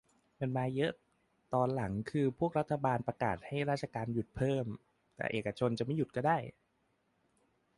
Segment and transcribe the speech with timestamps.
[0.39, 0.91] มันมาเยอะ
[1.53, 4.65] ตอนหลังคือพวกรัฐบาลประกาศให้ราชการหยุดเพิ่ม
[5.15, 6.37] แต่เอกชนจะไม่หยุดก็ได้